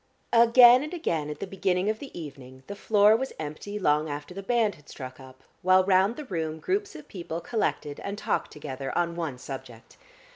[0.33, 4.33] Again and again at the beginning of the evening the floor was empty long after
[4.33, 8.49] the band had struck up, while round the room groups of people collected and talked
[8.49, 9.97] together on one subject.